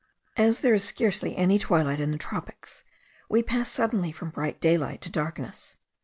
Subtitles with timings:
[0.35, 2.83] As there is scarcely any twilight in the tropics,
[3.29, 5.77] we pass suddenly from bright daylight to darkness.